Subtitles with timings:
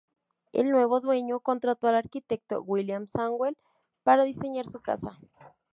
[0.51, 3.55] El nuevo dueño contrató al arquitecto William Samwell
[4.01, 5.19] para diseñar su casa.